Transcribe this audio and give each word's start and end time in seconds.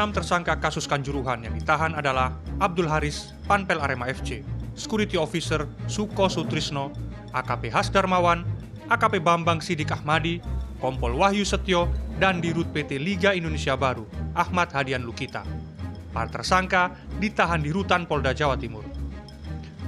Enam 0.00 0.16
tersangka 0.16 0.56
kasus 0.56 0.88
Kanjuruhan 0.88 1.44
yang 1.44 1.52
ditahan 1.52 1.92
adalah 1.92 2.32
Abdul 2.56 2.88
Haris, 2.88 3.36
Panpel 3.44 3.84
Arema 3.84 4.08
FC, 4.08 4.40
Security 4.72 5.20
Officer 5.20 5.68
Suko 5.92 6.24
Sutrisno, 6.24 6.88
AKP 7.36 7.68
Has 7.68 7.92
Darmawan, 7.92 8.48
AKP 8.88 9.20
Bambang 9.20 9.60
Sidik 9.60 9.92
Ahmadi, 9.92 10.40
Kompol 10.80 11.20
Wahyu 11.20 11.44
Setio, 11.44 11.92
dan 12.16 12.40
Dirut 12.40 12.72
PT 12.72 12.96
Liga 12.96 13.36
Indonesia 13.36 13.76
Baru, 13.76 14.08
Ahmad 14.32 14.72
Hadian 14.72 15.04
Lukita. 15.04 15.44
Para 16.16 16.32
tersangka 16.32 16.96
ditahan 17.20 17.60
di 17.60 17.68
Rutan 17.68 18.08
Polda 18.08 18.32
Jawa 18.32 18.56
Timur. 18.56 18.88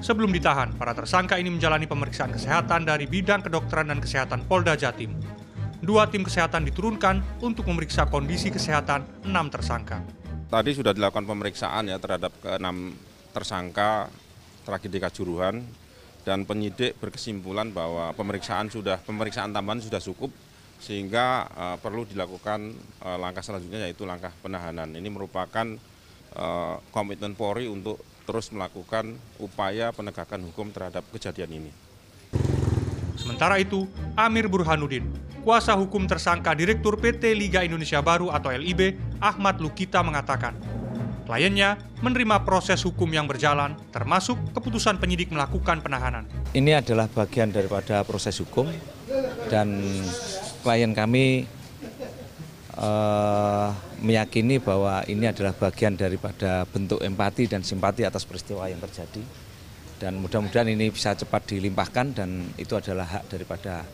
Sebelum 0.04 0.28
ditahan, 0.28 0.76
para 0.76 0.92
tersangka 0.92 1.40
ini 1.40 1.48
menjalani 1.48 1.88
pemeriksaan 1.88 2.36
kesehatan 2.36 2.84
dari 2.84 3.08
bidang 3.08 3.48
kedokteran 3.48 3.88
dan 3.88 3.96
kesehatan 3.96 4.44
Polda 4.44 4.76
Jatim. 4.76 5.16
Dua 5.82 6.06
tim 6.06 6.22
kesehatan 6.22 6.62
diturunkan 6.70 7.42
untuk 7.42 7.66
memeriksa 7.66 8.06
kondisi 8.06 8.54
kesehatan 8.54 9.26
enam 9.26 9.50
tersangka. 9.50 9.98
Tadi 10.46 10.70
sudah 10.78 10.94
dilakukan 10.94 11.26
pemeriksaan 11.26 11.90
ya 11.90 11.98
terhadap 11.98 12.30
keenam 12.38 12.94
tersangka 13.34 14.06
tragedi 14.62 15.02
Kanjuruhan 15.02 15.58
dan 16.22 16.46
penyidik 16.46 16.94
berkesimpulan 17.02 17.74
bahwa 17.74 18.14
pemeriksaan 18.14 18.70
sudah 18.70 19.02
pemeriksaan 19.02 19.50
tambahan 19.50 19.82
sudah 19.82 19.98
cukup 19.98 20.30
sehingga 20.78 21.50
uh, 21.50 21.76
perlu 21.82 22.06
dilakukan 22.06 22.78
uh, 23.02 23.18
langkah 23.18 23.42
selanjutnya 23.42 23.90
yaitu 23.90 24.06
langkah 24.06 24.30
penahanan. 24.38 24.94
Ini 24.94 25.10
merupakan 25.10 25.66
uh, 26.38 26.78
komitmen 26.94 27.34
Polri 27.34 27.66
untuk 27.66 27.98
terus 28.22 28.54
melakukan 28.54 29.18
upaya 29.42 29.90
penegakan 29.90 30.46
hukum 30.46 30.70
terhadap 30.70 31.02
kejadian 31.10 31.58
ini. 31.58 31.72
Sementara 33.18 33.58
itu, 33.58 33.86
Amir 34.14 34.46
Burhanuddin, 34.46 35.06
kuasa 35.42 35.74
hukum 35.74 36.06
tersangka 36.06 36.54
Direktur 36.54 37.02
PT 37.02 37.34
Liga 37.34 37.66
Indonesia 37.66 37.98
Baru 37.98 38.30
atau 38.30 38.54
LIB, 38.54 38.94
Ahmad 39.18 39.58
Lukita 39.58 39.98
mengatakan, 40.06 40.54
kliennya 41.26 41.82
menerima 41.98 42.46
proses 42.46 42.78
hukum 42.86 43.10
yang 43.10 43.26
berjalan, 43.26 43.74
termasuk 43.90 44.38
keputusan 44.54 45.02
penyidik 45.02 45.34
melakukan 45.34 45.82
penahanan. 45.82 46.30
Ini 46.54 46.78
adalah 46.78 47.10
bagian 47.10 47.50
daripada 47.50 48.06
proses 48.06 48.38
hukum 48.38 48.70
dan 49.50 49.82
klien 50.62 50.94
kami 50.94 51.42
eh, 52.78 53.68
meyakini 53.98 54.62
bahwa 54.62 55.02
ini 55.10 55.26
adalah 55.26 55.58
bagian 55.58 55.98
daripada 55.98 56.62
bentuk 56.70 57.02
empati 57.02 57.50
dan 57.50 57.66
simpati 57.66 58.06
atas 58.06 58.22
peristiwa 58.22 58.70
yang 58.70 58.78
terjadi 58.78 59.22
dan 60.02 60.18
mudah-mudahan 60.18 60.66
ini 60.66 60.90
bisa 60.90 61.14
cepat 61.14 61.54
dilimpahkan 61.54 62.06
dan 62.10 62.50
itu 62.58 62.74
adalah 62.74 63.06
hak 63.06 63.30
daripada 63.30 63.86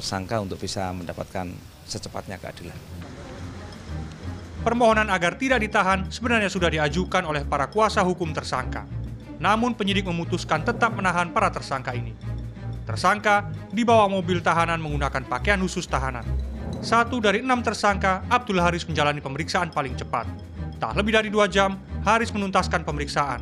tersangka 0.00 0.40
untuk 0.40 0.56
bisa 0.56 0.88
mendapatkan 0.96 1.52
secepatnya 1.84 2.40
keadilan. 2.40 2.76
Permohonan 4.60 5.08
agar 5.08 5.36
tidak 5.36 5.60
ditahan 5.60 6.08
sebenarnya 6.08 6.48
sudah 6.48 6.68
diajukan 6.72 7.24
oleh 7.24 7.44
para 7.44 7.68
kuasa 7.68 8.04
hukum 8.04 8.32
tersangka. 8.32 8.84
Namun 9.40 9.72
penyidik 9.72 10.04
memutuskan 10.04 10.60
tetap 10.64 10.92
menahan 10.92 11.32
para 11.32 11.48
tersangka 11.48 11.96
ini. 11.96 12.12
Tersangka 12.84 13.48
dibawa 13.72 14.04
mobil 14.04 14.44
tahanan 14.44 14.76
menggunakan 14.80 15.24
pakaian 15.24 15.60
khusus 15.64 15.88
tahanan. 15.88 16.24
Satu 16.84 17.20
dari 17.24 17.40
enam 17.40 17.64
tersangka, 17.64 18.24
Abdul 18.28 18.60
Haris 18.60 18.84
menjalani 18.84 19.20
pemeriksaan 19.24 19.72
paling 19.72 19.96
cepat. 19.96 20.28
Tak 20.76 20.96
lebih 20.96 21.12
dari 21.16 21.28
dua 21.32 21.48
jam, 21.48 21.76
Haris 22.04 22.32
menuntaskan 22.32 22.84
pemeriksaan. 22.84 23.40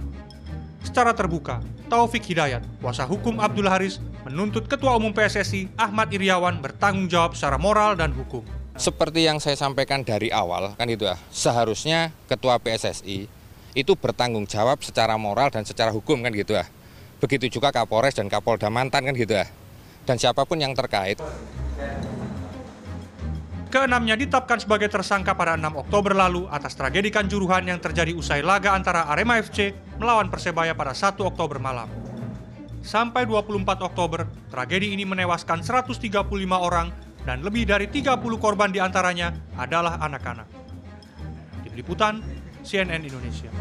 Secara 0.82 1.10
terbuka, 1.14 1.58
Taufik 1.90 2.22
Hidayat, 2.22 2.62
kuasa 2.78 3.02
hukum 3.02 3.42
Abdul 3.42 3.66
Haris, 3.66 3.98
menuntut 4.22 4.70
Ketua 4.70 4.94
Umum 4.94 5.10
PSSI 5.10 5.74
Ahmad 5.74 6.12
Iriawan 6.14 6.62
bertanggung 6.62 7.10
jawab 7.10 7.34
secara 7.34 7.58
moral 7.58 7.98
dan 7.98 8.14
hukum. 8.14 8.46
Seperti 8.78 9.26
yang 9.26 9.42
saya 9.42 9.58
sampaikan 9.58 10.06
dari 10.06 10.30
awal, 10.30 10.78
kan 10.78 10.86
itu 10.86 11.02
ya, 11.02 11.18
seharusnya 11.34 12.14
Ketua 12.30 12.62
PSSI 12.62 13.26
itu 13.74 13.92
bertanggung 13.98 14.46
jawab 14.46 14.82
secara 14.82 15.18
moral 15.18 15.50
dan 15.50 15.66
secara 15.66 15.90
hukum 15.90 16.22
kan 16.22 16.30
gitu 16.30 16.54
ya. 16.54 16.66
Begitu 17.18 17.58
juga 17.58 17.74
Kapolres 17.74 18.14
dan 18.14 18.30
Kapolda 18.30 18.70
mantan 18.70 19.02
kan 19.06 19.14
gitu 19.18 19.34
ya. 19.34 19.46
Dan 20.06 20.16
siapa 20.16 20.46
pun 20.46 20.62
yang 20.62 20.72
terkait. 20.72 21.18
Keenamnya 23.68 24.16
ditetapkan 24.16 24.64
sebagai 24.64 24.88
tersangka 24.88 25.36
pada 25.36 25.52
6 25.52 25.68
Oktober 25.76 26.16
lalu 26.16 26.48
atas 26.48 26.72
tragedi 26.72 27.12
Kanjuruhan 27.12 27.68
yang 27.68 27.76
terjadi 27.76 28.16
usai 28.16 28.40
laga 28.40 28.72
antara 28.72 29.04
Arema 29.12 29.36
FC 29.36 29.76
melawan 30.00 30.32
Persebaya 30.32 30.72
pada 30.72 30.96
1 30.96 31.20
Oktober 31.20 31.60
malam. 31.60 31.84
Sampai 32.80 33.28
24 33.28 33.84
Oktober, 33.84 34.24
tragedi 34.48 34.96
ini 34.96 35.04
menewaskan 35.04 35.60
135 35.60 36.00
orang 36.56 36.88
dan 37.28 37.44
lebih 37.44 37.68
dari 37.68 37.92
30 37.92 38.16
korban 38.40 38.72
di 38.72 38.80
antaranya 38.80 39.36
adalah 39.60 40.00
anak-anak. 40.00 40.48
Tim 41.60 41.72
Liputan, 41.76 42.24
CNN 42.64 43.04
Indonesia. 43.04 43.52